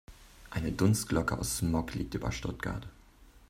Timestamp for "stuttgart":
2.31-2.87